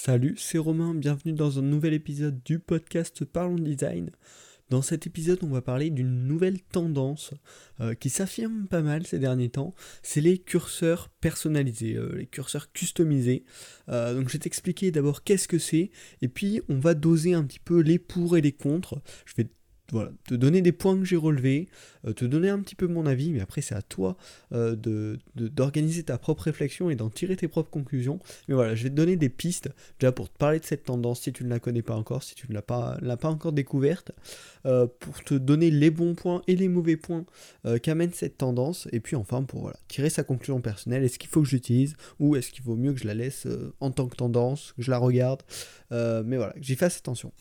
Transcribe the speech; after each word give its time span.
Salut, 0.00 0.36
c'est 0.38 0.58
Romain, 0.58 0.94
bienvenue 0.94 1.32
dans 1.32 1.58
un 1.58 1.62
nouvel 1.62 1.92
épisode 1.92 2.40
du 2.44 2.60
podcast 2.60 3.24
Parlons 3.24 3.56
Design. 3.56 4.12
Dans 4.70 4.80
cet 4.80 5.08
épisode, 5.08 5.40
on 5.42 5.48
va 5.48 5.60
parler 5.60 5.90
d'une 5.90 6.24
nouvelle 6.24 6.62
tendance 6.62 7.34
euh, 7.80 7.94
qui 7.94 8.08
s'affirme 8.08 8.68
pas 8.68 8.80
mal 8.80 9.04
ces 9.08 9.18
derniers 9.18 9.48
temps, 9.48 9.74
c'est 10.04 10.20
les 10.20 10.38
curseurs 10.38 11.08
personnalisés, 11.20 11.96
euh, 11.96 12.14
les 12.16 12.26
curseurs 12.26 12.70
customisés. 12.70 13.44
Euh, 13.88 14.14
donc 14.14 14.28
je 14.28 14.34
vais 14.34 14.38
t'expliquer 14.38 14.92
d'abord 14.92 15.24
qu'est-ce 15.24 15.48
que 15.48 15.58
c'est, 15.58 15.90
et 16.22 16.28
puis 16.28 16.62
on 16.68 16.78
va 16.78 16.94
doser 16.94 17.34
un 17.34 17.42
petit 17.42 17.58
peu 17.60 17.80
les 17.80 17.98
pour 17.98 18.36
et 18.36 18.40
les 18.40 18.52
contre. 18.52 19.02
Je 19.26 19.34
vais 19.36 19.48
voilà, 19.90 20.10
te 20.26 20.34
donner 20.34 20.60
des 20.60 20.72
points 20.72 20.98
que 20.98 21.04
j'ai 21.04 21.16
relevés, 21.16 21.68
euh, 22.06 22.12
te 22.12 22.24
donner 22.24 22.50
un 22.50 22.58
petit 22.60 22.74
peu 22.74 22.86
mon 22.86 23.06
avis, 23.06 23.32
mais 23.32 23.40
après 23.40 23.62
c'est 23.62 23.74
à 23.74 23.80
toi 23.80 24.16
euh, 24.52 24.76
de, 24.76 25.18
d'organiser 25.34 26.02
ta 26.02 26.18
propre 26.18 26.42
réflexion 26.42 26.90
et 26.90 26.94
d'en 26.94 27.08
tirer 27.08 27.36
tes 27.36 27.48
propres 27.48 27.70
conclusions. 27.70 28.18
Mais 28.48 28.54
voilà, 28.54 28.74
je 28.74 28.82
vais 28.82 28.90
te 28.90 28.94
donner 28.94 29.16
des 29.16 29.30
pistes 29.30 29.70
déjà 29.98 30.12
pour 30.12 30.30
te 30.30 30.36
parler 30.36 30.60
de 30.60 30.64
cette 30.64 30.84
tendance 30.84 31.22
si 31.22 31.32
tu 31.32 31.44
ne 31.44 31.48
la 31.48 31.58
connais 31.58 31.82
pas 31.82 31.94
encore, 31.94 32.22
si 32.22 32.34
tu 32.34 32.48
ne 32.48 32.54
l'as 32.54 32.62
pas, 32.62 32.98
encore 33.22 33.52
découverte, 33.52 34.12
euh, 34.66 34.86
pour 35.00 35.24
te 35.24 35.34
donner 35.34 35.70
les 35.70 35.90
bons 35.90 36.14
points 36.14 36.42
et 36.46 36.56
les 36.56 36.68
mauvais 36.68 36.96
points 36.96 37.24
qu'amène 37.82 38.12
cette 38.12 38.38
tendance, 38.38 38.88
et 38.92 39.00
puis 39.00 39.16
enfin 39.16 39.42
pour 39.42 39.62
voilà, 39.62 39.78
tirer 39.88 40.10
sa 40.10 40.22
conclusion 40.22 40.60
personnelle, 40.60 41.04
est-ce 41.04 41.18
qu'il 41.18 41.30
faut 41.30 41.42
que 41.42 41.48
j'utilise 41.48 41.96
ou 42.18 42.36
est-ce 42.36 42.50
qu'il 42.50 42.62
vaut 42.62 42.76
mieux 42.76 42.92
que 42.92 43.00
je 43.00 43.06
la 43.06 43.14
laisse 43.14 43.46
en 43.80 43.90
tant 43.90 44.06
que 44.06 44.16
tendance, 44.16 44.72
que 44.76 44.82
je 44.82 44.90
la 44.90 44.98
regarde, 44.98 45.42
mais 45.90 46.36
voilà, 46.36 46.52
que 46.52 46.62
j'y 46.62 46.76
fasse 46.76 46.98
attention. 46.98 47.32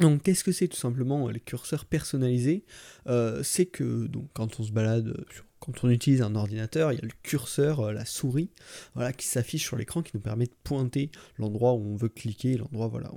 Donc 0.00 0.22
qu'est-ce 0.22 0.42
que 0.42 0.52
c'est 0.52 0.68
tout 0.68 0.76
simplement 0.76 1.28
les 1.28 1.40
curseurs 1.40 1.84
personnalisés? 1.84 2.64
Euh, 3.06 3.42
C'est 3.42 3.66
que 3.66 4.06
donc, 4.06 4.28
quand 4.34 4.58
on 4.58 4.64
se 4.64 4.72
balade 4.72 5.14
sur 5.32 5.44
quand 5.64 5.84
on 5.84 5.90
utilise 5.90 6.20
un 6.20 6.34
ordinateur, 6.34 6.92
il 6.92 6.96
y 6.96 6.98
a 6.98 7.04
le 7.04 7.12
curseur, 7.22 7.80
euh, 7.80 7.92
la 7.92 8.04
souris, 8.04 8.50
voilà, 8.94 9.12
qui 9.12 9.26
s'affiche 9.26 9.64
sur 9.64 9.76
l'écran, 9.76 10.02
qui 10.02 10.12
nous 10.14 10.20
permet 10.20 10.44
de 10.44 10.54
pointer 10.62 11.10
l'endroit 11.38 11.72
où 11.72 11.92
on 11.92 11.96
veut 11.96 12.10
cliquer, 12.10 12.56
l'endroit 12.58 12.88
voilà, 12.88 13.10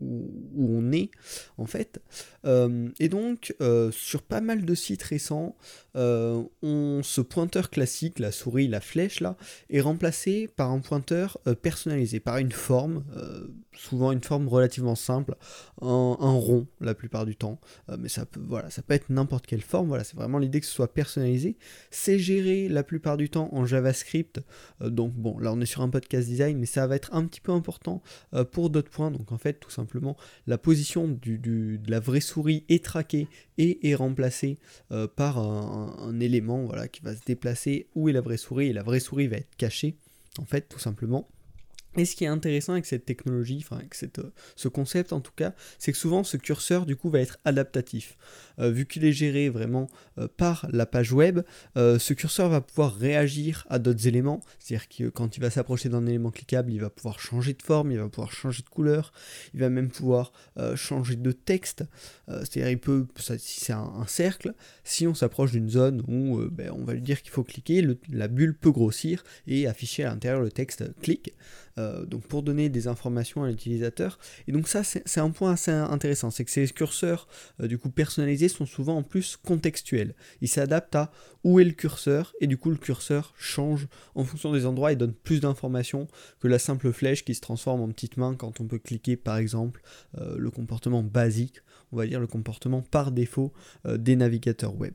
où, 0.00 0.40
on 0.56 0.92
est, 0.92 1.10
en 1.58 1.66
fait. 1.66 2.00
Euh, 2.46 2.88
et 2.98 3.08
donc, 3.08 3.54
euh, 3.60 3.90
sur 3.90 4.22
pas 4.22 4.40
mal 4.40 4.64
de 4.64 4.74
sites 4.74 5.02
récents, 5.02 5.56
on, 5.94 7.00
ce 7.02 7.20
pointeur 7.20 7.70
classique, 7.70 8.18
la 8.18 8.32
souris, 8.32 8.66
la 8.66 8.80
flèche, 8.80 9.20
là, 9.20 9.36
est 9.70 9.80
remplacé 9.80 10.48
par 10.48 10.70
un 10.70 10.80
pointeur 10.80 11.38
personnalisé, 11.62 12.18
par 12.18 12.38
une 12.38 12.50
forme, 12.50 13.04
souvent 13.76 14.10
une 14.10 14.22
forme 14.22 14.48
relativement 14.48 14.96
simple, 14.96 15.36
un, 15.80 16.16
rond 16.18 16.66
la 16.80 16.94
plupart 16.94 17.26
du 17.26 17.36
temps, 17.36 17.60
mais 17.96 18.08
ça 18.08 18.26
peut, 18.26 18.40
voilà, 18.44 18.70
ça 18.70 18.82
peut 18.82 18.94
être 18.94 19.08
n'importe 19.08 19.46
quelle 19.46 19.62
forme, 19.62 19.86
voilà, 19.86 20.02
c'est 20.02 20.16
vraiment 20.16 20.38
l'idée 20.38 20.58
que 20.58 20.66
ce 20.66 20.72
soit 20.72 20.92
personnalisé. 20.92 21.56
C'est 21.90 22.18
géré 22.18 22.68
la 22.68 22.82
plupart 22.82 23.16
du 23.16 23.28
temps 23.30 23.48
en 23.52 23.64
JavaScript. 23.66 24.40
Euh, 24.80 24.90
donc 24.90 25.12
bon, 25.14 25.38
là 25.38 25.52
on 25.52 25.60
est 25.60 25.66
sur 25.66 25.82
un 25.82 25.88
podcast 25.88 26.28
design, 26.28 26.58
mais 26.58 26.66
ça 26.66 26.86
va 26.86 26.96
être 26.96 27.14
un 27.14 27.24
petit 27.26 27.40
peu 27.40 27.52
important 27.52 28.02
euh, 28.34 28.44
pour 28.44 28.70
d'autres 28.70 28.90
points. 28.90 29.10
Donc 29.10 29.32
en 29.32 29.38
fait, 29.38 29.54
tout 29.54 29.70
simplement, 29.70 30.16
la 30.46 30.58
position 30.58 31.08
de 31.08 31.78
la 31.88 32.00
vraie 32.00 32.20
souris 32.20 32.64
est 32.68 32.84
traquée 32.84 33.28
et 33.58 33.90
est 33.90 33.94
remplacée 33.94 34.58
euh, 34.92 35.06
par 35.06 35.38
un, 35.38 36.20
élément 36.20 36.64
voilà, 36.64 36.88
qui 36.88 37.02
va 37.02 37.14
se 37.14 37.22
déplacer 37.26 37.88
où 37.94 38.08
est 38.08 38.12
la 38.12 38.20
vraie 38.20 38.36
souris 38.36 38.68
et 38.68 38.72
la 38.72 38.82
vraie 38.82 39.00
souris 39.00 39.26
va 39.26 39.36
être 39.36 39.56
cachée. 39.56 39.96
En 40.38 40.44
fait, 40.44 40.68
tout 40.68 40.78
simplement. 40.78 41.28
Et 41.96 42.04
ce 42.04 42.16
qui 42.16 42.24
est 42.24 42.28
intéressant 42.28 42.72
avec 42.72 42.86
cette 42.86 43.04
technologie, 43.04 43.58
enfin 43.62 43.76
avec 43.76 43.94
cette, 43.94 44.18
euh, 44.18 44.32
ce 44.56 44.68
concept 44.68 45.12
en 45.12 45.20
tout 45.20 45.32
cas, 45.34 45.54
c'est 45.78 45.92
que 45.92 45.98
souvent 45.98 46.24
ce 46.24 46.36
curseur 46.36 46.86
du 46.86 46.96
coup 46.96 47.08
va 47.08 47.20
être 47.20 47.38
adaptatif. 47.44 48.16
Euh, 48.58 48.70
vu 48.70 48.86
qu'il 48.86 49.04
est 49.04 49.12
géré 49.12 49.48
vraiment 49.48 49.88
euh, 50.18 50.28
par 50.36 50.66
la 50.72 50.86
page 50.86 51.12
web, 51.12 51.40
ce 51.76 52.12
curseur 52.12 52.48
va 52.48 52.60
pouvoir 52.60 52.94
réagir 52.94 53.66
à 53.68 53.78
d'autres 53.78 54.06
éléments. 54.06 54.40
C'est-à-dire 54.58 54.88
que 54.88 55.08
quand 55.08 55.36
il 55.36 55.40
va 55.40 55.50
s'approcher 55.50 55.88
d'un 55.88 56.06
élément 56.06 56.30
cliquable, 56.30 56.72
il 56.72 56.80
va 56.80 56.90
pouvoir 56.90 57.20
changer 57.20 57.52
de 57.52 57.62
forme, 57.62 57.92
il 57.92 57.98
va 57.98 58.08
pouvoir 58.08 58.32
changer 58.32 58.62
de 58.62 58.68
couleur, 58.68 59.12
il 59.54 59.60
va 59.60 59.68
même 59.68 59.90
pouvoir 59.90 60.32
changer 60.76 61.16
de 61.16 61.32
texte. 61.32 61.84
C'est-à-dire 62.28 62.70
il 62.70 62.78
peut, 62.78 63.06
si 63.38 63.60
c'est 63.60 63.72
un, 63.72 64.06
cercle, 64.06 64.54
si 64.84 65.06
on 65.06 65.14
s'approche 65.14 65.52
d'une 65.52 65.68
zone 65.68 66.02
où 66.06 66.40
ben, 66.50 66.70
on 66.70 66.84
va 66.84 66.94
lui 66.94 67.02
dire 67.02 67.22
qu'il 67.22 67.32
faut 67.32 67.44
cliquer, 67.44 67.86
la 68.10 68.28
bulle 68.28 68.54
peut 68.54 68.72
grossir 68.72 69.24
et 69.46 69.66
afficher 69.66 70.04
à 70.04 70.10
l'intérieur 70.10 70.40
le 70.40 70.50
texte 70.50 70.84
clic. 71.00 71.34
Euh, 71.84 72.04
donc 72.06 72.22
pour 72.26 72.42
donner 72.42 72.68
des 72.68 72.88
informations 72.88 73.44
à 73.44 73.48
l'utilisateur. 73.48 74.18
Et 74.48 74.52
donc 74.52 74.68
ça, 74.68 74.82
c'est 74.84 75.20
un 75.20 75.30
point 75.30 75.52
assez 75.52 75.70
intéressant, 75.70 76.30
c'est 76.30 76.44
que 76.44 76.50
ces 76.50 76.66
curseurs 76.68 77.28
euh, 77.60 77.66
du 77.66 77.78
coup 77.78 77.90
personnalisés 77.90 78.48
sont 78.48 78.66
souvent 78.66 78.96
en 78.96 79.02
plus 79.02 79.36
contextuels. 79.36 80.14
Ils 80.40 80.48
s'adaptent 80.48 80.96
à 80.96 81.12
où 81.42 81.60
est 81.60 81.64
le 81.64 81.72
curseur, 81.72 82.32
et 82.40 82.46
du 82.46 82.56
coup 82.56 82.70
le 82.70 82.76
curseur 82.76 83.34
change 83.36 83.86
en 84.14 84.24
fonction 84.24 84.52
des 84.52 84.66
endroits 84.66 84.92
et 84.92 84.96
donne 84.96 85.12
plus 85.12 85.40
d'informations 85.40 86.08
que 86.40 86.48
la 86.48 86.58
simple 86.58 86.92
flèche 86.92 87.24
qui 87.24 87.34
se 87.34 87.40
transforme 87.40 87.82
en 87.82 87.88
petite 87.88 88.16
main 88.16 88.34
quand 88.34 88.60
on 88.60 88.66
peut 88.66 88.78
cliquer 88.78 89.16
par 89.16 89.36
exemple 89.36 89.82
euh, 90.18 90.36
le 90.38 90.50
comportement 90.50 91.02
basique, 91.02 91.60
on 91.92 91.96
va 91.96 92.06
dire 92.06 92.20
le 92.20 92.26
comportement 92.26 92.82
par 92.82 93.12
défaut 93.12 93.52
des 93.84 94.16
navigateurs 94.16 94.74
web. 94.74 94.94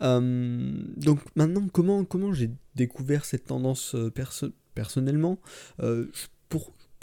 donc 0.00 1.20
maintenant, 1.34 1.68
comment, 1.72 2.04
comment 2.04 2.32
j'ai 2.32 2.50
découvert 2.74 3.24
cette 3.24 3.46
tendance 3.46 3.96
perso 4.14 4.48
personnellement. 4.78 5.40
Euh, 5.82 6.06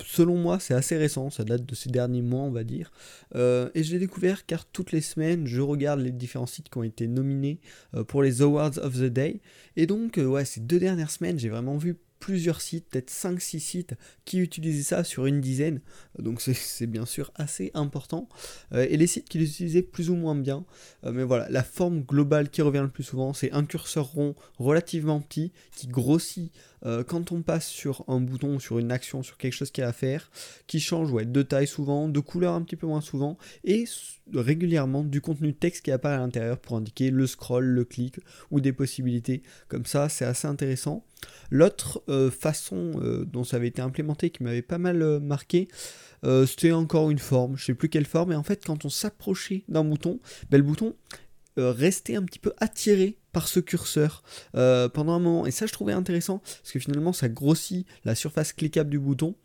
selon 0.01 0.37
moi, 0.37 0.59
c'est 0.61 0.73
assez 0.73 0.95
récent, 0.95 1.29
ça 1.29 1.43
date 1.43 1.65
de 1.65 1.75
ces 1.75 1.89
derniers 1.89 2.21
mois, 2.21 2.43
on 2.43 2.51
va 2.51 2.63
dire. 2.63 2.89
Euh, 3.35 3.69
et 3.75 3.83
je 3.83 3.91
l'ai 3.91 3.99
découvert 3.99 4.45
car 4.45 4.63
toutes 4.63 4.93
les 4.93 5.01
semaines, 5.01 5.45
je 5.45 5.59
regarde 5.59 5.99
les 5.99 6.13
différents 6.13 6.45
sites 6.45 6.69
qui 6.69 6.77
ont 6.77 6.83
été 6.83 7.05
nominés 7.07 7.59
euh, 7.93 8.05
pour 8.05 8.23
les 8.23 8.41
Awards 8.41 8.77
of 8.77 8.93
the 8.97 9.11
Day. 9.11 9.41
Et 9.75 9.87
donc, 9.87 10.17
ces 10.45 10.61
deux 10.61 10.79
dernières 10.79 11.11
semaines, 11.11 11.37
j'ai 11.37 11.49
vraiment 11.49 11.75
vu 11.75 11.97
plusieurs 12.21 12.61
sites, 12.61 12.87
peut-être 12.87 13.11
5-6 13.11 13.59
sites 13.59 13.93
qui 14.23 14.39
utilisaient 14.39 14.83
ça 14.83 15.03
sur 15.03 15.25
une 15.25 15.41
dizaine, 15.41 15.81
donc 16.17 16.41
c'est 16.41 16.87
bien 16.87 17.05
sûr 17.05 17.29
assez 17.35 17.71
important, 17.75 18.29
et 18.73 18.97
les 18.97 19.05
sites 19.05 19.29
qui 19.29 19.37
l'utilisaient 19.37 19.83
plus 19.83 20.09
ou 20.09 20.15
moins 20.15 20.33
bien, 20.33 20.65
mais 21.03 21.23
voilà, 21.23 21.47
la 21.49 21.61
forme 21.61 22.01
globale 22.01 22.49
qui 22.49 22.63
revient 22.63 22.81
le 22.81 22.89
plus 22.89 23.03
souvent, 23.03 23.33
c'est 23.33 23.51
un 23.51 23.63
curseur 23.65 24.07
rond 24.07 24.33
relativement 24.57 25.19
petit 25.19 25.51
qui 25.75 25.87
grossit 25.87 26.51
euh, 26.85 27.03
quand 27.03 27.31
on 27.31 27.41
passe 27.41 27.67
sur 27.67 28.03
un 28.07 28.19
bouton, 28.19 28.59
sur 28.59 28.79
une 28.79 28.91
action, 28.91 29.23
sur 29.23 29.37
quelque 29.37 29.53
chose 29.53 29.71
qu'il 29.71 29.83
a 29.83 29.87
à 29.87 29.93
faire, 29.93 30.29
qui 30.67 30.79
change 30.79 31.11
ouais, 31.11 31.25
de 31.25 31.41
taille 31.41 31.67
souvent, 31.67 32.07
de 32.07 32.19
couleur 32.19 32.53
un 32.53 32.61
petit 32.61 32.75
peu 32.75 32.87
moins 32.87 33.01
souvent, 33.01 33.37
et 33.63 33.85
régulièrement 34.33 35.03
du 35.03 35.21
contenu 35.21 35.53
texte 35.53 35.85
qui 35.85 35.91
apparaît 35.91 36.15
à 36.15 36.19
l'intérieur 36.19 36.57
pour 36.59 36.77
indiquer 36.77 37.11
le 37.11 37.27
scroll, 37.27 37.65
le 37.65 37.85
clic 37.85 38.19
ou 38.51 38.61
des 38.61 38.73
possibilités. 38.73 39.43
Comme 39.67 39.85
ça, 39.85 40.09
c'est 40.09 40.25
assez 40.25 40.47
intéressant. 40.47 41.05
L'autre 41.49 42.03
euh, 42.09 42.29
façon 42.29 42.93
euh, 43.01 43.25
dont 43.25 43.43
ça 43.43 43.57
avait 43.57 43.67
été 43.67 43.81
implémenté 43.81 44.29
qui 44.29 44.43
m'avait 44.43 44.61
pas 44.61 44.77
mal 44.77 45.19
marqué, 45.19 45.67
c'était 46.47 46.71
encore 46.71 47.11
une 47.11 47.19
forme, 47.19 47.55
je 47.55 47.65
sais 47.65 47.75
plus 47.75 47.87
quelle 47.87 48.07
forme, 48.07 48.31
et 48.31 48.35
en 48.35 48.41
fait 48.41 48.65
quand 48.65 48.83
on 48.83 48.89
s'approchait 48.89 49.63
d'un 49.67 49.83
bouton, 49.83 50.19
ben, 50.49 50.57
le 50.57 50.63
bouton 50.63 50.95
restait 51.55 52.15
un 52.15 52.23
petit 52.23 52.39
peu 52.39 52.51
attiré 52.57 53.19
par 53.35 53.49
ce 53.49 53.59
curseur 53.59 54.23
euh, 54.55 54.87
pendant 54.87 55.11
un 55.11 55.19
moment. 55.19 55.45
Et 55.45 55.51
ça, 55.51 55.65
je 55.65 55.73
trouvais 55.73 55.91
intéressant 55.91 56.37
parce 56.37 56.71
que 56.71 56.79
finalement, 56.79 57.11
ça 57.11 57.27
grossit 57.27 57.85
la 58.05 58.15
surface 58.15 58.53
cliquable 58.53 58.89
du 58.89 58.97
bouton. 58.97 59.35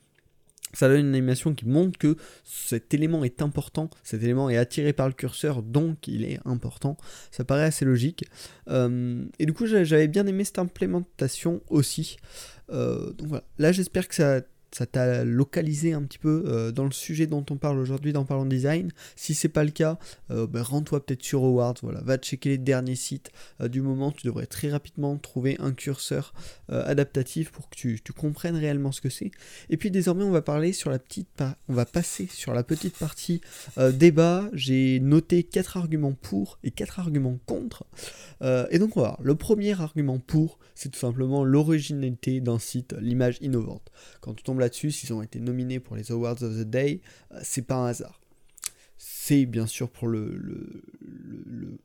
Ça 0.72 0.86
donne 0.88 1.00
une 1.00 1.08
animation 1.08 1.52
qui 1.52 1.66
montre 1.66 1.98
que 1.98 2.16
cet 2.44 2.94
élément 2.94 3.24
est 3.24 3.42
important, 3.42 3.90
cet 4.04 4.22
élément 4.22 4.48
est 4.48 4.56
attiré 4.56 4.92
par 4.92 5.08
le 5.08 5.14
curseur, 5.14 5.64
donc 5.64 6.06
il 6.06 6.24
est 6.24 6.38
important. 6.44 6.96
Ça 7.32 7.42
paraît 7.44 7.64
assez 7.64 7.84
logique. 7.84 8.24
Euh, 8.68 9.24
et 9.40 9.46
du 9.46 9.52
coup, 9.52 9.66
j'avais 9.66 10.06
bien 10.06 10.24
aimé 10.28 10.44
cette 10.44 10.60
implémentation 10.60 11.60
aussi. 11.68 12.18
Euh, 12.70 13.12
donc 13.14 13.26
voilà. 13.26 13.44
Là, 13.58 13.72
j'espère 13.72 14.06
que 14.06 14.14
ça 14.14 14.42
ça 14.72 14.86
t'a 14.86 15.24
localisé 15.24 15.92
un 15.92 16.02
petit 16.02 16.18
peu 16.18 16.44
euh, 16.46 16.72
dans 16.72 16.84
le 16.84 16.92
sujet 16.92 17.26
dont 17.26 17.44
on 17.50 17.56
parle 17.56 17.78
aujourd'hui 17.78 18.12
dans 18.12 18.24
Parlons 18.24 18.44
Design. 18.44 18.92
Si 19.16 19.34
c'est 19.34 19.48
pas 19.48 19.64
le 19.64 19.70
cas, 19.70 19.98
euh, 20.30 20.46
ben, 20.46 20.62
rends-toi 20.62 21.04
peut-être 21.04 21.22
sur 21.22 21.44
Awards, 21.44 21.74
voilà, 21.82 22.00
va 22.02 22.18
checker 22.18 22.50
les 22.50 22.58
derniers 22.58 22.94
sites 22.94 23.30
euh, 23.60 23.68
du 23.68 23.82
moment. 23.82 24.12
Tu 24.12 24.26
devrais 24.26 24.46
très 24.46 24.70
rapidement 24.70 25.16
trouver 25.16 25.56
un 25.58 25.72
curseur 25.72 26.32
adaptatif 26.68 27.50
pour 27.50 27.68
que 27.68 27.76
tu, 27.76 28.00
comprennes 28.16 28.56
réellement 28.56 28.92
ce 28.92 29.00
que 29.00 29.08
c'est. 29.08 29.30
Et 29.70 29.76
puis 29.76 29.90
désormais, 29.90 30.24
on 30.24 30.30
va 30.30 30.42
parler 30.42 30.72
sur 30.72 30.90
la 30.90 30.98
petite, 30.98 31.42
on 31.68 31.74
va 31.74 31.84
passer 31.84 32.28
sur 32.30 32.54
la 32.54 32.62
petite 32.62 32.96
partie 32.96 33.40
débat. 33.92 34.48
J'ai 34.52 35.00
noté 35.00 35.42
quatre 35.42 35.76
arguments 35.76 36.12
pour 36.12 36.58
et 36.62 36.70
quatre 36.70 37.00
arguments 37.00 37.38
contre. 37.46 37.84
et 38.42 38.78
donc 38.78 38.96
on 38.96 39.00
va 39.00 39.08
voir. 39.08 39.20
Le 39.22 39.34
premier 39.34 39.80
argument 39.80 40.18
pour, 40.18 40.58
c'est 40.74 40.90
tout 40.90 40.98
simplement 40.98 41.44
l'originalité 41.44 42.40
d'un 42.40 42.58
site, 42.58 42.94
l'image 43.00 43.38
innovante. 43.40 43.90
Quand 44.20 44.34
tu 44.34 44.44
tombes 44.44 44.59
là-dessus, 44.60 44.90
s'ils 44.90 45.12
ont 45.12 45.22
été 45.22 45.40
nominés 45.40 45.80
pour 45.80 45.96
les 45.96 46.12
Awards 46.12 46.42
of 46.42 46.56
the 46.56 46.68
Day, 46.68 47.00
euh, 47.32 47.40
c'est 47.42 47.62
pas 47.62 47.76
un 47.76 47.86
hasard. 47.86 48.20
C'est 48.96 49.46
bien 49.46 49.66
sûr 49.66 49.90
pour 49.90 50.08
le, 50.08 50.82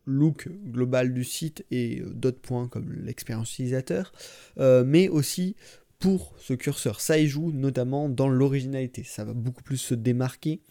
look 0.06 0.50
global 0.66 1.14
du 1.14 1.24
site 1.24 1.66
et 1.72 2.02
euh, 2.02 2.10
d'autres 2.10 2.42
points 2.42 2.68
comme 2.68 2.92
l'expérience 2.92 3.52
utilisateur, 3.54 4.12
euh, 4.60 4.84
mais 4.86 5.08
aussi 5.08 5.56
pour 6.00 6.36
ce 6.38 6.54
curseur. 6.54 7.00
Ça 7.02 7.18
y 7.18 7.28
joue 7.28 7.52
notamment 7.52 8.10
dans 8.10 8.28
l'originalité. 8.28 9.04
Ça 9.04 9.24
va 9.24 9.34
beaucoup 9.34 9.64
plus 9.64 9.78
se 9.78 9.96
démarquer. 9.96 10.62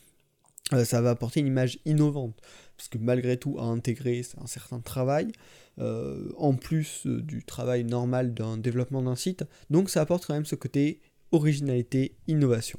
ça 0.85 1.01
va 1.01 1.11
apporter 1.11 1.41
une 1.41 1.47
image 1.47 1.79
innovante. 1.87 2.41
Parce 2.77 2.89
que 2.89 2.99
malgré 2.99 3.37
tout, 3.37 3.59
à 3.59 3.65
intégrer, 3.65 4.23
c'est 4.23 4.39
un 4.39 4.47
certain 4.47 4.81
travail. 4.81 5.33
en 5.79 6.55
plus 6.55 7.07
du 7.07 7.43
travail 7.43 7.85
normal 7.85 8.35
d'un 8.35 8.59
développement 8.59 9.03
d'un 9.03 9.17
site. 9.17 9.45
Donc 9.71 9.89
ça 9.91 10.03
apporte 10.03 10.27
quand 10.27 10.35
même 10.35 10.47
ce 10.47 10.57
côté 10.57 11.01
originalité, 11.35 12.17
innovation. 12.29 12.79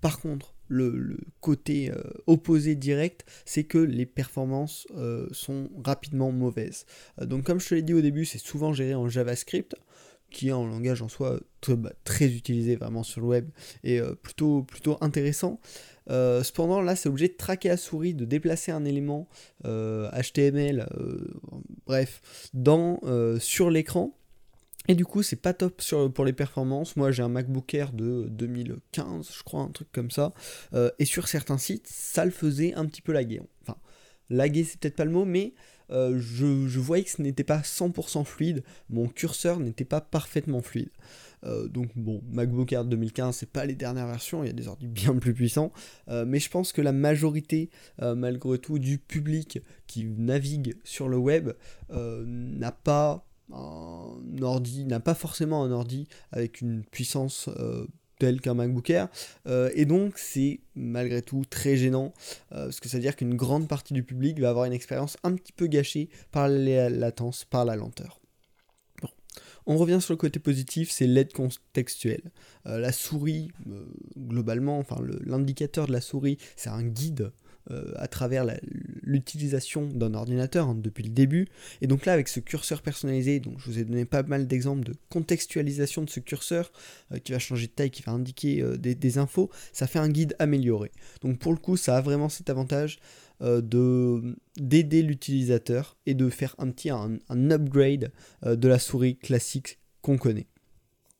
Par 0.00 0.20
contre, 0.20 0.54
le, 0.68 1.16
côté 1.40 1.90
euh, 1.90 2.02
opposé 2.26 2.74
direct, 2.74 3.24
c'est 3.44 3.64
que 3.64 3.78
les 3.78 4.06
performances 4.06 4.86
euh, 4.96 5.26
sont 5.32 5.70
rapidement 5.84 6.30
mauvaises. 6.30 6.84
Euh, 7.20 7.26
donc 7.26 7.44
comme 7.44 7.58
je 7.58 7.68
te 7.68 7.74
l'ai 7.74 7.82
dit 7.82 7.94
au 7.94 8.00
début, 8.00 8.24
c'est 8.24 8.38
souvent 8.38 8.72
géré 8.72 8.94
en 8.94 9.08
JavaScript, 9.08 9.74
qui 10.30 10.48
est 10.48 10.52
un 10.52 10.68
langage 10.68 11.00
en 11.00 11.08
soi 11.08 11.40
bah, 11.68 11.92
très, 12.04 12.26
utilisé 12.26 12.76
vraiment 12.76 13.02
sur 13.02 13.22
le 13.22 13.26
web 13.28 13.48
et 13.82 13.98
plutôt, 14.22 14.62
plutôt 14.62 14.98
intéressant. 15.00 15.58
cependant, 16.06 16.82
là, 16.82 16.96
c'est 16.96 17.08
obligé 17.08 17.28
de 17.28 17.36
traquer 17.38 17.70
à 17.70 17.78
souris, 17.78 18.12
de 18.12 18.26
déplacer 18.26 18.70
un 18.70 18.84
élément 18.84 19.26
HTML, 19.64 20.86
bref, 21.86 22.20
dans, 22.52 23.00
sur 23.40 23.70
l'écran 23.70 24.17
et 24.88 24.94
du 24.94 25.04
coup, 25.04 25.22
c'est 25.22 25.36
pas 25.36 25.52
top 25.52 25.82
pour 26.14 26.24
les 26.24 26.32
performances. 26.32 26.96
Moi, 26.96 27.10
j'ai 27.10 27.22
un 27.22 27.28
MacBook 27.28 27.74
Air 27.74 27.92
de 27.92 28.26
2015, 28.30 29.30
je 29.36 29.42
crois, 29.42 29.60
un 29.60 29.68
truc 29.68 29.88
comme 29.92 30.10
ça. 30.10 30.32
Euh, 30.72 30.90
et 30.98 31.04
sur 31.04 31.28
certains 31.28 31.58
sites, 31.58 31.86
ça 31.86 32.24
le 32.24 32.30
faisait 32.30 32.72
un 32.72 32.86
petit 32.86 33.02
peu 33.02 33.12
laguer. 33.12 33.42
Enfin, 33.62 33.76
laguer, 34.30 34.64
c'est 34.64 34.80
peut-être 34.80 34.96
pas 34.96 35.04
le 35.04 35.10
mot, 35.10 35.26
mais 35.26 35.52
euh, 35.90 36.18
je, 36.18 36.78
voyais 36.78 37.04
que 37.04 37.10
ce 37.10 37.20
n'était 37.20 37.44
pas 37.44 37.58
100% 37.58 38.24
fluide. 38.24 38.64
Mon 38.88 39.08
curseur 39.08 39.60
n'était 39.60 39.84
pas 39.84 40.00
parfaitement 40.00 40.62
fluide. 40.62 40.90
Euh, 41.44 41.68
donc 41.68 41.90
bon, 41.94 42.22
MacBook 42.32 42.72
Air 42.72 42.86
2015, 42.86 43.36
c'est 43.36 43.50
pas 43.50 43.66
les 43.66 43.74
dernières 43.74 44.06
versions, 44.06 44.42
il 44.42 44.46
y 44.46 44.50
a 44.50 44.54
des 44.54 44.68
ordi 44.68 44.86
bien 44.88 45.14
plus 45.16 45.34
puissants, 45.34 45.70
mais 46.08 46.40
je 46.40 46.50
pense 46.50 46.72
que 46.72 46.80
la 46.80 46.92
majorité, 46.92 47.70
malgré 48.00 48.58
tout, 48.58 48.78
du 48.78 48.98
public 48.98 49.60
qui 49.86 50.04
navigue 50.04 50.74
sur 50.82 51.08
le 51.08 51.16
web 51.16 51.52
n'a 51.90 52.72
pas 52.72 53.27
un 53.52 54.42
ordi 54.42 54.84
n'a 54.84 55.00
pas 55.00 55.14
forcément 55.14 55.62
un 55.64 55.70
ordi 55.70 56.08
avec 56.32 56.60
une 56.60 56.84
puissance 56.84 57.48
euh, 57.58 57.86
telle 58.18 58.40
qu'un 58.40 58.54
MacBook 58.54 58.90
Air, 58.90 59.08
euh, 59.46 59.70
et 59.74 59.84
donc 59.84 60.18
c'est 60.18 60.60
malgré 60.74 61.22
tout 61.22 61.44
très 61.48 61.76
gênant, 61.76 62.12
euh, 62.52 62.64
parce 62.64 62.80
que 62.80 62.88
ça 62.88 62.96
veut 62.96 63.02
dire 63.02 63.16
qu'une 63.16 63.36
grande 63.36 63.68
partie 63.68 63.94
du 63.94 64.02
public 64.02 64.40
va 64.40 64.50
avoir 64.50 64.64
une 64.64 64.72
expérience 64.72 65.16
un 65.22 65.34
petit 65.34 65.52
peu 65.52 65.66
gâchée 65.66 66.08
par 66.32 66.48
la 66.48 66.90
latence, 66.90 67.44
par 67.44 67.64
la 67.64 67.76
lenteur. 67.76 68.20
On 69.70 69.76
revient 69.76 69.98
sur 70.00 70.14
le 70.14 70.16
côté 70.16 70.40
positif, 70.40 70.90
c'est 70.90 71.06
l'aide 71.06 71.34
contextuelle. 71.34 72.32
la 72.64 72.90
souris, 72.90 73.50
globalement, 74.16 74.78
enfin 74.78 74.96
l'indicateur 75.20 75.86
de 75.86 75.92
la 75.92 76.00
souris, 76.00 76.38
c'est 76.56 76.70
un 76.70 76.82
guide 76.82 77.32
euh, 77.70 77.92
à 77.96 78.08
travers 78.08 78.46
l'utilisation 79.08 79.86
d'un 79.86 80.14
ordinateur 80.14 80.68
hein, 80.68 80.76
depuis 80.78 81.02
le 81.02 81.10
début. 81.10 81.48
Et 81.80 81.86
donc 81.86 82.06
là, 82.06 82.12
avec 82.12 82.28
ce 82.28 82.40
curseur 82.40 82.82
personnalisé, 82.82 83.40
donc 83.40 83.58
je 83.58 83.64
vous 83.64 83.78
ai 83.78 83.84
donné 83.84 84.04
pas 84.04 84.22
mal 84.22 84.46
d'exemples 84.46 84.84
de 84.84 84.94
contextualisation 85.08 86.02
de 86.02 86.10
ce 86.10 86.20
curseur 86.20 86.70
euh, 87.12 87.18
qui 87.18 87.32
va 87.32 87.38
changer 87.38 87.66
de 87.66 87.72
taille, 87.72 87.90
qui 87.90 88.02
va 88.02 88.12
indiquer 88.12 88.60
euh, 88.62 88.76
des, 88.76 89.18
infos, 89.18 89.50
ça 89.72 89.86
fait 89.86 89.98
un 89.98 90.08
guide 90.08 90.36
amélioré. 90.38 90.92
Donc 91.22 91.38
pour 91.38 91.52
le 91.52 91.58
coup, 91.58 91.76
ça 91.76 91.96
a 91.96 92.00
vraiment 92.00 92.28
cet 92.28 92.50
avantage 92.50 92.98
de 93.40 94.36
d'aider 94.56 95.00
l'utilisateur 95.00 95.96
et 96.06 96.14
de 96.14 96.28
faire 96.28 96.56
un 96.58 96.70
petit 96.70 96.90
un 96.90 97.50
upgrade 97.52 98.10
de 98.44 98.68
la 98.68 98.80
souris 98.80 99.16
classique 99.16 99.78
qu'on 100.02 100.18
connaît. 100.18 100.48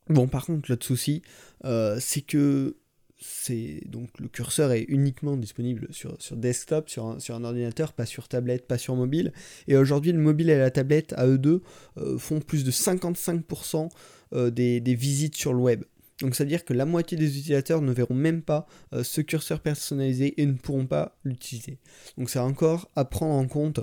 Bon, 0.09 0.27
par 0.27 0.45
contre, 0.45 0.69
l'autre 0.69 0.85
souci, 0.85 1.23
c'est 1.63 2.23
que 2.23 2.77
c'est 3.21 3.83
donc 3.87 4.09
le 4.21 4.29
curseur 4.29 4.73
est 4.73 4.85
uniquement 4.89 5.37
disponible 5.37 5.89
sur, 5.91 6.17
desktop, 6.37 6.89
sur 6.89 7.07
un, 7.07 7.19
sur 7.19 7.35
ordinateur, 7.35 7.93
pas 7.93 8.07
sur 8.07 8.29
tablette, 8.29 8.67
pas 8.67 8.79
sur 8.79 8.95
mobile. 8.95 9.33
Et 9.67 9.77
aujourd'hui, 9.77 10.13
le 10.13 10.21
mobile 10.21 10.51
et 10.51 10.59
la 10.59 10.71
tablette, 10.71 11.15
à 11.17 11.27
eux 11.27 11.39
deux, 11.39 11.63
euh, 11.97 12.17
font 12.17 12.41
plus 12.41 12.65
de 12.65 12.71
55% 12.71 13.89
euh, 14.35 14.51
des, 14.51 14.81
visites 14.95 15.37
sur 15.37 15.53
le 15.53 15.61
web. 15.61 15.85
Donc 16.21 16.35
ça 16.35 16.45
veut 16.45 16.49
dire 16.49 16.65
que 16.65 16.75
la 16.75 16.85
moitié 16.85 17.17
des 17.17 17.39
utilisateurs 17.39 17.81
ne 17.81 17.93
verront 17.93 18.15
même 18.15 18.43
pas 18.43 18.67
euh, 18.93 19.03
ce 19.03 19.21
curseur 19.21 19.61
personnalisé 19.61 20.41
et 20.41 20.47
ne 20.47 20.53
pourront 20.53 20.87
pas 20.87 21.17
l'utiliser. 21.25 21.79
Donc 22.17 22.31
c'est 22.31 22.39
encore 22.39 22.91
à 22.95 23.05
prendre 23.05 23.35
en 23.35 23.47
compte 23.47 23.81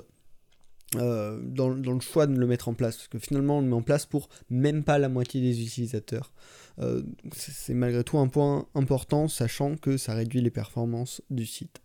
dans, 0.92 1.74
dans, 1.74 1.92
le 1.92 2.00
choix 2.00 2.26
de 2.26 2.38
le 2.38 2.46
mettre 2.46 2.68
en 2.68 2.74
place. 2.74 2.96
Parce 2.96 3.08
que 3.08 3.18
finalement 3.18 3.58
on 3.58 3.60
le 3.60 3.66
met 3.66 3.74
en 3.74 3.82
place 3.82 4.06
pour 4.06 4.28
même 4.50 4.84
pas 4.84 4.98
la 4.98 5.08
moitié 5.08 5.40
des 5.40 5.62
utilisateurs. 5.62 6.32
Euh, 6.78 7.02
c'est 7.34 7.74
malgré 7.74 8.04
tout 8.04 8.18
un 8.18 8.28
point 8.28 8.66
important, 8.74 9.28
sachant 9.28 9.76
que 9.76 9.96
ça 9.96 10.14
réduit 10.14 10.40
les 10.40 10.50
performances 10.50 11.22
du 11.30 11.46
site. 11.46 11.80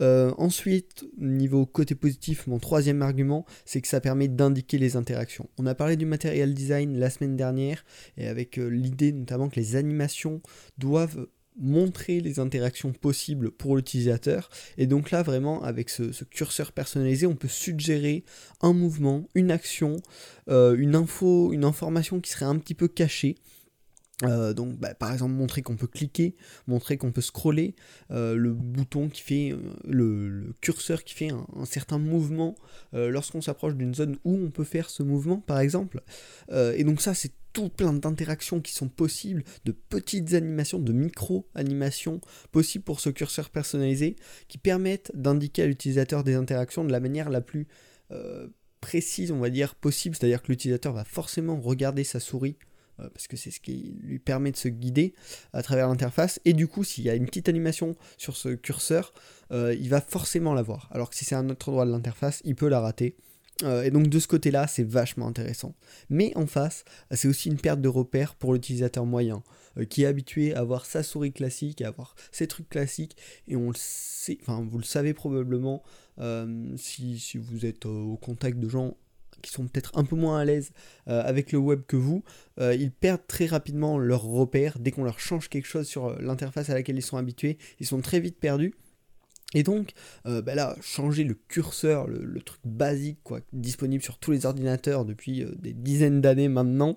Euh, 0.00 0.32
ensuite, 0.36 1.04
niveau 1.18 1.66
côté 1.66 1.94
positif, 1.94 2.46
mon 2.46 2.58
troisième 2.58 3.02
argument, 3.02 3.44
c'est 3.64 3.80
que 3.80 3.88
ça 3.88 4.00
permet 4.00 4.28
d'indiquer 4.28 4.78
les 4.78 4.96
interactions. 4.96 5.48
On 5.58 5.66
a 5.66 5.74
parlé 5.74 5.96
du 5.96 6.06
material 6.06 6.54
design 6.54 6.98
la 6.98 7.10
semaine 7.10 7.36
dernière, 7.36 7.84
et 8.16 8.26
avec 8.26 8.58
euh, 8.58 8.68
l'idée 8.68 9.12
notamment 9.12 9.48
que 9.48 9.56
les 9.56 9.76
animations 9.76 10.40
doivent 10.78 11.26
montrer 11.56 12.20
les 12.20 12.38
interactions 12.38 12.92
possibles 12.92 13.50
pour 13.50 13.76
l'utilisateur. 13.76 14.50
Et 14.78 14.86
donc 14.86 15.10
là, 15.10 15.22
vraiment, 15.22 15.62
avec 15.62 15.90
ce, 15.90 16.24
curseur 16.24 16.72
personnalisé, 16.72 17.26
on 17.26 17.36
peut 17.36 17.48
suggérer 17.48 18.24
un 18.60 18.72
mouvement, 18.72 19.28
une 19.34 19.50
action, 19.50 19.96
une 20.48 20.94
info, 20.94 21.52
une 21.52 21.64
information 21.64 22.20
qui 22.20 22.30
serait 22.30 22.46
un 22.46 22.58
petit 22.58 22.74
peu 22.74 22.88
cachée 22.88 23.36
euh, 24.24 24.52
donc 24.52 24.78
bah, 24.78 24.94
par 24.94 25.12
exemple 25.12 25.32
montrer 25.32 25.62
qu'on 25.62 25.76
peut 25.76 25.86
cliquer, 25.86 26.34
montrer 26.66 26.96
qu'on 26.96 27.12
peut 27.12 27.20
scroller, 27.20 27.74
euh, 28.10 28.34
le 28.34 28.52
bouton 28.52 29.08
qui 29.08 29.22
fait, 29.22 29.52
euh, 29.52 29.58
le, 29.84 30.54
curseur 30.60 31.04
qui 31.04 31.14
fait 31.14 31.30
un, 31.30 31.64
certain 31.64 31.98
mouvement 31.98 32.54
lorsqu'on 32.92 33.40
s'approche 33.40 33.74
d'une 33.74 33.94
zone 33.94 34.16
où 34.24 34.36
on 34.36 34.50
peut 34.50 34.64
faire 34.64 34.90
ce 34.90 35.02
mouvement 35.02 35.38
par 35.38 35.60
exemple. 35.60 36.02
et 36.52 36.84
donc 36.84 37.00
ça 37.00 37.14
c'est 37.14 37.32
tout 37.52 37.68
plein 37.68 37.92
d'interactions 37.92 38.60
qui 38.60 38.72
sont 38.72 38.88
possibles, 38.88 39.44
de 39.64 39.72
petites 39.72 40.34
animations, 40.34 40.78
de 40.78 40.92
micro-animations 40.92 42.20
possibles 42.50 42.84
pour 42.84 43.00
ce 43.00 43.10
curseur 43.10 43.50
personnalisé 43.50 44.16
qui 44.48 44.58
permettent 44.58 45.12
d'indiquer 45.14 45.62
à 45.62 45.66
l'utilisateur 45.66 46.24
des 46.24 46.34
interactions 46.34 46.84
de 46.84 46.92
la 46.92 47.00
manière 47.00 47.30
la 47.30 47.40
plus 47.40 47.66
précise 48.80 49.32
on 49.32 49.38
va 49.38 49.48
dire 49.48 49.74
possible, 49.74 50.14
c'est-à-dire 50.14 50.42
que 50.42 50.48
l'utilisateur 50.48 50.92
va 50.92 51.04
forcément 51.04 51.58
regarder 51.58 52.04
sa 52.04 52.20
souris 52.20 52.56
parce 52.96 53.26
que 53.26 53.36
c'est 53.36 53.50
ce 53.50 53.60
qui 53.60 53.94
lui 54.00 54.18
permet 54.18 54.52
de 54.52 54.56
se 54.56 54.68
guider 54.68 55.14
à 55.52 55.62
travers 55.62 55.88
l'interface. 55.88 56.40
Et 56.44 56.52
du 56.52 56.68
coup, 56.68 56.84
s'il 56.84 57.04
y 57.04 57.10
a 57.10 57.14
une 57.14 57.26
petite 57.26 57.48
animation 57.48 57.96
sur 58.18 58.36
ce 58.36 58.50
curseur, 58.50 59.12
euh, 59.52 59.74
il 59.78 59.88
va 59.88 60.00
forcément 60.00 60.54
la 60.54 60.62
voir. 60.62 60.88
Alors 60.92 61.10
que 61.10 61.16
si 61.16 61.24
c'est 61.24 61.34
un 61.34 61.48
autre 61.50 61.68
endroit 61.68 61.86
de 61.86 61.90
l'interface, 61.90 62.40
il 62.44 62.54
peut 62.54 62.68
la 62.68 62.80
rater. 62.80 63.16
Euh, 63.64 63.82
et 63.82 63.90
donc 63.90 64.08
de 64.08 64.18
ce 64.18 64.26
côté-là, 64.26 64.66
c'est 64.66 64.82
vachement 64.82 65.26
intéressant. 65.26 65.74
Mais 66.08 66.32
en 66.36 66.46
face, 66.46 66.84
c'est 67.10 67.28
aussi 67.28 67.48
une 67.48 67.58
perte 67.58 67.80
de 67.80 67.88
repère 67.88 68.34
pour 68.34 68.54
l'utilisateur 68.54 69.04
moyen, 69.04 69.42
qui 69.88 70.02
est 70.02 70.06
habitué 70.06 70.54
à 70.54 70.60
avoir 70.60 70.86
sa 70.86 71.02
souris 71.02 71.32
classique, 71.32 71.82
à 71.82 71.88
avoir 71.88 72.14
ses 72.30 72.46
trucs 72.46 72.68
classiques, 72.68 73.16
et 73.46 73.56
on 73.56 73.68
le 73.68 73.76
sait, 73.76 74.38
enfin 74.42 74.66
vous 74.68 74.78
le 74.78 74.84
savez 74.84 75.14
probablement, 75.14 75.82
si, 76.76 77.38
vous 77.38 77.64
êtes 77.64 77.86
au 77.86 78.16
contact 78.16 78.58
de 78.58 78.68
gens 78.68 78.96
qui 79.42 79.50
sont 79.50 79.66
peut-être 79.66 79.90
un 79.94 80.04
peu 80.04 80.16
moins 80.16 80.38
à 80.38 80.44
l'aise 80.44 80.72
euh, 81.08 81.22
avec 81.24 81.52
le 81.52 81.58
web 81.58 81.82
que 81.86 81.96
vous, 81.96 82.22
euh, 82.60 82.74
ils 82.74 82.92
perdent 82.92 83.26
très 83.26 83.46
rapidement 83.46 83.98
leur 83.98 84.22
repère 84.22 84.78
dès 84.78 84.90
qu'on 84.90 85.04
leur 85.04 85.20
change 85.20 85.48
quelque 85.48 85.66
chose 85.66 85.86
sur 85.86 86.06
euh, 86.06 86.16
l'interface 86.20 86.70
à 86.70 86.74
laquelle 86.74 86.96
ils 86.96 87.02
sont 87.02 87.16
habitués. 87.16 87.58
Ils 87.80 87.86
sont 87.86 88.00
très 88.00 88.20
vite 88.20 88.38
perdus. 88.38 88.74
Et 89.54 89.64
donc, 89.64 89.92
bah 90.24 90.54
là, 90.54 90.74
changer 90.80 91.24
le 91.24 91.34
curseur, 91.34 92.06
le, 92.06 92.40
truc 92.40 92.62
basique, 92.64 93.18
quoi, 93.22 93.40
disponible 93.52 94.02
sur 94.02 94.16
tous 94.16 94.30
les 94.30 94.46
ordinateurs 94.46 95.04
depuis 95.04 95.44
des 95.58 95.74
dizaines 95.74 96.22
d'années 96.22 96.48
maintenant, 96.48 96.96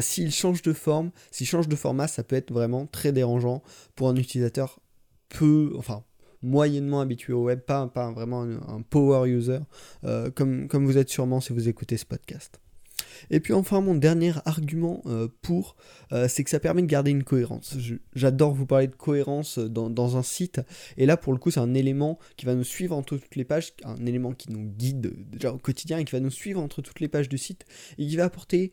s'il 0.00 0.32
change 0.32 0.62
de 0.62 0.72
forme, 0.72 1.12
s'il 1.30 1.46
change 1.46 1.68
de 1.68 1.76
format, 1.76 2.08
ça 2.08 2.24
peut 2.24 2.34
être 2.34 2.50
vraiment 2.50 2.86
très 2.86 3.12
dérangeant 3.12 3.62
pour 3.94 4.08
un 4.08 4.16
utilisateur 4.16 4.80
peu, 5.28 5.72
enfin, 5.76 6.02
moyennement 6.44 7.00
habitué 7.00 7.32
au 7.32 7.44
web, 7.44 7.60
pas, 7.60 7.86
pas 7.88 8.12
vraiment 8.12 8.42
un, 8.42 8.82
power 8.82 9.28
user, 9.28 9.58
euh, 10.04 10.30
comme, 10.30 10.68
comme 10.68 10.86
vous 10.86 10.98
êtes 10.98 11.08
sûrement 11.08 11.40
si 11.40 11.52
vous 11.52 11.68
écoutez 11.68 11.96
ce 11.96 12.04
podcast. 12.04 12.60
Et 13.30 13.40
puis 13.40 13.52
enfin, 13.52 13.80
mon 13.80 13.94
dernier 13.94 14.32
argument 14.44 15.02
euh, 15.06 15.28
pour, 15.42 15.76
euh, 16.12 16.28
c'est 16.28 16.44
que 16.44 16.50
ça 16.50 16.60
permet 16.60 16.82
de 16.82 16.86
garder 16.86 17.10
une 17.10 17.24
cohérence. 17.24 17.76
J'adore 18.14 18.52
vous 18.52 18.66
parler 18.66 18.88
de 18.88 18.94
cohérence 18.94 19.58
dans, 19.58 19.90
dans, 19.90 20.16
un 20.16 20.22
site, 20.22 20.60
et 20.96 21.06
là 21.06 21.16
pour 21.16 21.32
le 21.32 21.38
coup 21.38 21.50
c'est 21.50 21.60
un 21.60 21.74
élément 21.74 22.18
qui 22.36 22.46
va 22.46 22.54
nous 22.54 22.64
suivre 22.64 22.96
entre 22.96 23.16
toutes 23.16 23.36
les 23.36 23.44
pages, 23.44 23.72
un 23.84 24.04
élément 24.06 24.32
qui 24.32 24.52
nous 24.52 24.64
guide 24.64 25.12
déjà 25.30 25.52
au 25.52 25.58
quotidien 25.58 25.98
et 25.98 26.04
qui 26.04 26.12
va 26.12 26.20
nous 26.20 26.30
suivre 26.30 26.60
entre 26.60 26.82
toutes 26.82 27.00
les 27.00 27.08
pages 27.08 27.28
du 27.28 27.38
site, 27.38 27.64
et 27.98 28.06
qui 28.06 28.16
va 28.16 28.24
apporter 28.24 28.72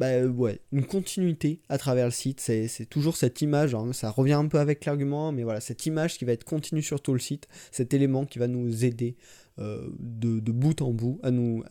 bah 0.00 0.06
euh, 0.06 0.28
ouais, 0.28 0.60
une 0.72 0.86
continuité 0.86 1.60
à 1.68 1.76
travers 1.76 2.06
le 2.06 2.10
site. 2.10 2.40
C'est 2.40 2.86
toujours 2.88 3.18
cette 3.18 3.42
image, 3.42 3.74
hein, 3.74 3.92
ça 3.92 4.10
revient 4.10 4.32
un 4.32 4.46
peu 4.46 4.58
avec 4.58 4.86
l'argument, 4.86 5.30
mais 5.30 5.42
voilà, 5.42 5.60
cette 5.60 5.84
image 5.84 6.16
qui 6.16 6.24
va 6.24 6.32
être 6.32 6.44
continue 6.44 6.80
sur 6.82 7.02
tout 7.02 7.12
le 7.12 7.18
site, 7.18 7.48
cet 7.70 7.92
élément 7.92 8.24
qui 8.24 8.38
va 8.38 8.48
nous 8.48 8.86
aider 8.86 9.16
euh, 9.58 9.90
de, 9.98 10.52
bout 10.52 10.80
en 10.80 10.92
bout 10.92 11.20
à 11.22 11.30
nous, 11.30 11.62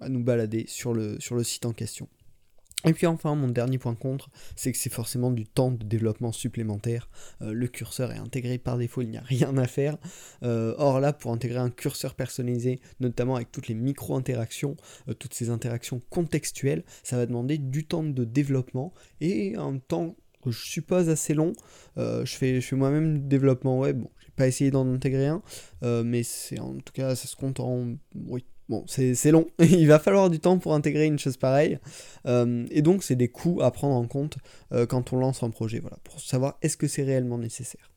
balader 0.00 0.66
sur 0.68 0.94
le 0.94 1.18
site 1.42 1.66
en 1.66 1.72
question. 1.72 2.08
Et 2.86 2.92
puis 2.92 3.06
enfin, 3.06 3.34
mon 3.34 3.48
dernier 3.48 3.78
point 3.78 3.96
contre, 3.96 4.30
c'est 4.54 4.70
que 4.70 4.78
c'est 4.78 4.92
forcément 4.92 5.32
du 5.32 5.44
temps 5.44 5.72
de 5.72 5.84
développement 5.84 6.30
supplémentaire. 6.30 7.08
Euh, 7.42 7.52
le 7.52 7.66
curseur 7.66 8.12
est 8.12 8.18
intégré 8.18 8.58
par 8.58 8.78
défaut, 8.78 9.02
il 9.02 9.10
n'y 9.10 9.16
a 9.16 9.22
rien 9.22 9.56
à 9.58 9.66
faire. 9.66 9.98
Euh, 10.44 10.72
or 10.78 11.00
là, 11.00 11.12
pour 11.12 11.32
intégrer 11.32 11.58
un 11.58 11.70
curseur 11.70 12.14
personnalisé, 12.14 12.80
notamment 13.00 13.34
avec 13.34 13.50
toutes 13.50 13.66
les 13.66 13.74
micro-interactions, 13.74 14.76
euh, 15.08 15.14
toutes 15.14 15.34
ces 15.34 15.50
interactions 15.50 16.00
contextuelles, 16.10 16.84
ça 17.02 17.16
va 17.16 17.26
demander 17.26 17.58
du 17.58 17.84
temps 17.86 18.04
de 18.04 18.24
développement 18.24 18.94
et 19.20 19.56
un 19.56 19.78
temps 19.78 20.16
je 20.48 20.64
suppose 20.64 21.08
assez 21.08 21.34
long. 21.34 21.54
je 21.96 22.22
fais, 22.24 22.60
je 22.60 22.66
fais 22.68 22.76
moi-même 22.76 23.14
du 23.14 23.26
développement 23.26 23.80
web. 23.80 23.98
Bon, 23.98 24.10
j'ai 24.20 24.30
pas 24.36 24.46
essayé 24.46 24.70
d'en 24.70 24.86
intégrer 24.86 25.26
un, 25.26 25.42
mais 26.04 26.22
c'est 26.22 26.60
en 26.60 26.76
tout 26.76 26.92
cas, 26.92 27.16
ça 27.16 27.26
se 27.26 27.34
compte 27.34 27.58
en. 27.58 27.96
Oui, 28.14 28.44
Bon, 28.68 28.84
c'est 28.86 29.30
long, 29.30 29.46
il 29.60 29.86
va 29.86 29.98
falloir 29.98 30.28
du 30.28 30.40
temps 30.40 30.58
pour 30.58 30.74
intégrer 30.74 31.06
une 31.06 31.18
chose 31.18 31.36
pareille, 31.36 31.78
et 32.26 32.82
donc 32.82 33.04
c'est 33.04 33.14
des 33.14 33.28
coûts 33.28 33.60
à 33.62 33.70
prendre 33.70 33.94
en 33.94 34.06
compte 34.06 34.38
quand 34.88 35.12
on 35.12 35.18
lance 35.18 35.42
un 35.42 35.50
projet, 35.50 35.78
voilà, 35.78 35.98
pour 36.02 36.20
savoir 36.20 36.58
est-ce 36.62 36.76
que 36.76 36.88
c'est 36.88 37.04
réellement 37.04 37.38
nécessaire. 37.38 37.90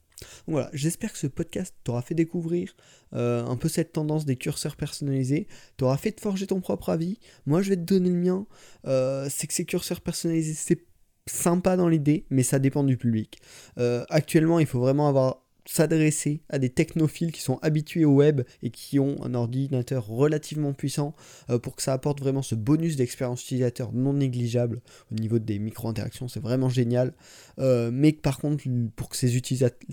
Donc 0.48 0.54
voilà, 0.54 0.70
j'espère 0.74 1.12
que 1.12 1.18
ce 1.18 1.28
podcast 1.28 1.76
t'aura 1.84 2.02
fait 2.02 2.16
découvrir 2.16 2.76
euh, 3.14 3.46
un 3.46 3.56
peu 3.56 3.70
cette 3.70 3.94
tendance 3.94 4.26
des 4.26 4.36
curseurs 4.36 4.76
personnalisés, 4.76 5.48
t'aura 5.78 5.98
fait 5.98 6.12
te 6.12 6.22
forger 6.22 6.48
ton 6.48 6.62
propre 6.62 6.90
avis. 6.90 7.20
Moi, 7.46 7.62
je 7.62 7.70
vais 7.70 7.76
te 7.76 7.82
donner 7.82 8.10
le 8.10 8.16
mien. 8.16 8.46
Euh, 8.86 9.28
c'est 9.30 9.48
que 9.48 9.54
ces 9.54 9.66
curseurs 9.66 10.02
personnalisés, 10.02 10.54
c'est 10.54 10.86
sympa 11.28 11.78
dans 11.78 11.88
l'idée, 11.88 12.26
mais 12.30 12.44
ça 12.44 12.60
dépend 12.60 12.84
du 12.84 12.98
public. 12.98 13.40
Euh, 13.78 14.06
actuellement, 14.10 14.60
il 14.60 14.66
faut 14.66 14.80
vraiment 14.80 15.08
avoir 15.08 15.46
s'adresser 15.72 16.42
à 16.50 16.58
des 16.58 16.70
technophiles 16.70 17.32
qui 17.32 17.42
sont 17.42 17.60
habitués 17.62 18.04
au 18.04 18.16
web 18.16 18.42
et 18.64 18.72
qui 18.72 18.98
ont 18.98 19.24
un 19.24 19.36
ordinateur 19.36 20.08
relativement 20.08 20.74
puissant 20.74 21.14
euh, 21.52 21.60
pour 21.60 21.76
que 21.76 21.84
ça 21.84 21.94
apporte 21.94 22.20
vraiment 22.20 22.42
ce 22.42 22.56
bonus 22.56 22.96
d'expérience 22.96 23.44
utilisateur 23.44 23.94
non 23.94 24.14
négligeable 24.14 24.82
au 25.12 25.16
niveau 25.16 25.38
des 25.38 25.60
micro-interactions, 25.60 26.28
c'est 26.28 26.40
vraiment 26.40 26.70
génial. 26.70 27.14
Euh, 27.60 27.92
mais 27.94 28.14
par 28.14 28.40
contre, 28.40 28.64
pour 28.96 29.10
que 29.10 29.16
ces, 29.16 29.40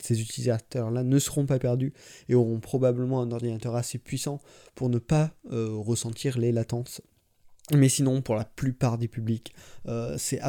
ces 0.02 0.20
utilisateurs-là 0.22 1.02
ne 1.02 1.18
seront 1.18 1.44
pas 1.44 1.58
perdus 1.58 1.92
et 2.30 2.34
auront 2.34 2.58
probablement 2.58 3.20
un 3.20 3.30
ordinateur 3.30 3.76
assez 3.76 3.98
puissant 3.98 4.40
pour 4.74 4.88
ne 4.88 4.98
pas 4.98 5.32
euh, 5.52 5.68
ressentir 5.72 6.38
les 6.38 6.52
latences 6.52 7.02
mais 7.74 7.88
sinon, 7.88 8.22
pour 8.22 8.36
la 8.36 8.44
plupart 8.44 8.96
des 8.96 9.08
publics, 9.08 9.52
c'est 10.18 10.40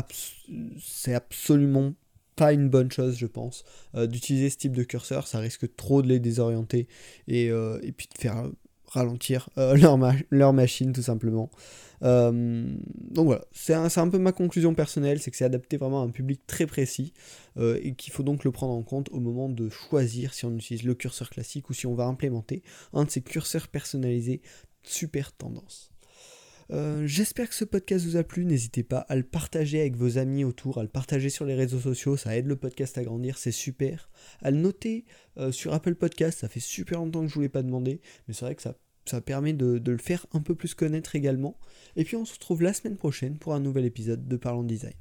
absolument 1.16 1.96
pas 2.38 2.54
une 2.54 2.70
bonne 2.70 2.92
chose, 2.92 3.18
je 3.18 3.26
pense, 3.26 3.66
euh, 3.96 4.08
d'utiliser 4.08 4.50
ce 4.50 4.58
type 4.58 4.76
de 4.76 4.84
curseur. 4.84 5.28
Ça 5.28 5.40
risque 5.40 5.76
trop 5.76 6.02
de 6.02 6.08
les 6.08 6.20
désorienter 6.20 6.88
et, 7.28 7.50
euh, 7.50 7.80
et 7.82 7.92
puis 7.92 8.08
de 8.14 8.18
faire 8.18 8.50
ralentir 8.86 9.50
euh, 9.58 9.76
leur, 9.82 9.98
leur, 10.30 10.54
machine, 10.54 10.94
tout 10.94 11.02
simplement. 11.02 11.50
donc 12.02 13.26
voilà, 13.26 13.44
c'est 13.52 13.74
un, 13.74 13.88
un, 13.94 14.10
peu 14.10 14.20
ma 14.20 14.32
conclusion 14.32 14.76
personnelle, 14.76 15.20
c'est 15.20 15.32
que 15.32 15.38
c'est 15.38 15.46
adapté 15.46 15.78
vraiment 15.78 16.04
à 16.04 16.06
un 16.06 16.12
public 16.12 16.46
très 16.48 16.68
précis 16.68 17.12
et 17.60 17.96
qu'il 17.96 18.14
faut 18.14 18.22
donc 18.22 18.44
le 18.44 18.52
prendre 18.52 18.74
en 18.74 18.84
compte 18.84 19.10
au 19.12 19.20
moment 19.20 19.50
de 19.50 19.68
choisir 19.70 20.36
si 20.36 20.46
on 20.46 20.56
utilise 20.56 20.84
le 20.84 20.94
curseur 20.94 21.32
classique 21.32 21.72
ou 21.72 21.74
si 21.74 21.88
on 21.88 21.96
va 21.96 22.06
implémenter 22.06 22.62
un 22.94 23.06
de 23.06 23.10
ces 23.10 23.22
curseurs 23.22 23.68
personnalisés 23.68 24.42
super 24.84 25.34
tendance. 25.34 25.92
Euh, 26.72 27.08
j'espère 27.08 27.50
que 27.50 27.56
ce 27.56 27.66
podcast 27.66 28.06
vous 28.06 28.18
a 28.18 28.24
plu. 28.24 28.46
N'hésitez 28.46 28.84
pas 28.84 29.00
à 29.00 29.16
le 29.16 29.24
partager 29.24 29.80
avec 29.80 29.96
vos 29.96 30.18
amis 30.18 30.44
autour, 30.44 30.78
à 30.80 30.84
le 30.84 30.90
partager 30.90 31.30
sur 31.30 31.46
les 31.46 31.56
réseaux 31.56 31.80
sociaux. 31.80 32.18
Ça 32.18 32.36
aide 32.36 32.48
le 32.48 32.56
podcast 32.56 32.98
à 32.98 33.04
grandir, 33.04 33.38
c'est 33.38 33.52
super. 33.52 34.10
À 34.42 34.52
le 34.52 34.58
noter 34.58 35.06
euh, 35.38 35.52
sur 35.52 35.74
Apple 35.74 35.96
Podcast. 35.96 36.40
Ça 36.40 36.50
fait 36.50 36.60
super 36.60 37.00
longtemps 37.00 37.22
que 37.22 37.28
je 37.28 37.32
ne 37.32 37.36
vous 37.36 37.42
l'ai 37.42 37.50
pas 37.50 37.64
demandé, 37.64 38.02
mais 38.28 38.34
c'est 38.34 38.46
vrai 38.46 38.56
que 38.56 38.62
ça, 38.62 38.76
permet 39.22 39.54
de, 39.54 39.78
de 39.78 39.92
le 39.94 39.98
faire 39.98 40.26
un 40.34 40.42
peu 40.42 40.54
plus 40.54 40.74
connaître 40.74 41.16
également. 41.16 41.58
Et 41.96 42.04
puis 42.04 42.18
on 42.18 42.26
se 42.26 42.34
retrouve 42.34 42.62
la 42.62 42.74
semaine 42.74 42.98
prochaine 42.98 43.38
pour 43.38 43.54
un 43.54 43.60
nouvel 43.62 43.86
épisode 43.86 44.28
de 44.28 44.36
Parlons 44.36 44.64
Design. 44.64 44.94